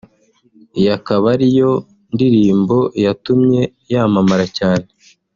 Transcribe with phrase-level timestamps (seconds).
[0.77, 1.71] iyi akaba ari yo
[2.13, 3.61] ndirimbo yatumye
[3.91, 4.87] yamamara cyane